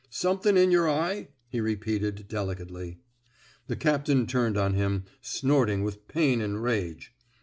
Somethin' 0.09 0.57
in 0.57 0.71
yer 0.71 0.87
eyef 0.87 1.27
'* 1.39 1.47
he 1.51 1.61
repeated, 1.61 2.27
delicately. 2.27 2.97
The 3.67 3.75
captain 3.75 4.25
turned 4.25 4.57
on 4.57 4.73
him, 4.73 5.03
snorting 5.21 5.83
with 5.83 6.07
pain 6.07 6.41
and 6.41 6.63
rage. 6.63 7.13